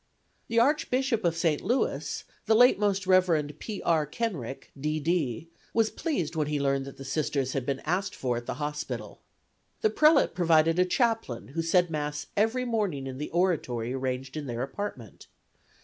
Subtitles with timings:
[0.47, 1.61] The Archbishop of St.
[1.61, 3.51] Louis, the late Most Rev.
[3.59, 3.83] P.
[3.83, 4.07] R.
[4.07, 4.99] Kenrick, D.
[4.99, 8.55] D., was pleased when he learned that the Sisters had been asked for at the
[8.55, 9.19] hospital.
[9.81, 14.47] The prelate provided a chaplain, who said Mass every morning in the oratory arranged in
[14.47, 15.27] their apartment.